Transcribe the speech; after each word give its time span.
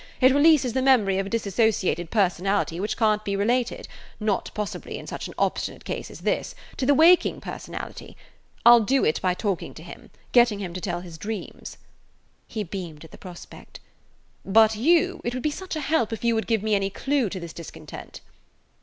It 0.19 0.33
releases 0.33 0.73
the 0.73 0.81
memory 0.81 1.19
of 1.19 1.27
a 1.27 1.29
dissociated 1.29 2.09
personality 2.09 2.79
which 2.79 2.97
can't 2.97 3.23
be 3.23 3.35
related–not 3.35 4.49
possibly 4.55 4.97
in 4.97 5.05
such 5.05 5.27
an 5.27 5.35
obstinate 5.37 5.85
case 5.85 6.09
as 6.09 6.21
this–to 6.21 6.87
the 6.87 6.95
waking 6.95 7.39
personality. 7.39 8.17
I 8.65 8.71
'll 8.71 8.79
do 8.79 9.05
it 9.05 9.21
by 9.21 9.35
talking 9.35 9.75
to 9.75 9.83
him. 9.83 10.09
Getting 10.31 10.57
him 10.57 10.73
to 10.73 10.81
tell 10.81 11.01
his 11.01 11.19
dreams." 11.19 11.77
He 12.47 12.63
beamed 12.63 13.05
at 13.05 13.11
the 13.11 13.19
prospect. 13.19 13.79
"But 14.43 14.75
you–it 14.75 15.35
would 15.35 15.43
be 15.43 15.51
such 15.51 15.75
a 15.75 15.81
help 15.81 16.11
if 16.11 16.23
you 16.23 16.33
would 16.33 16.47
give 16.47 16.63
me 16.63 16.73
any 16.73 16.89
clue 16.89 17.29
to 17.29 17.39
this 17.39 17.53
discontent." 17.53 18.21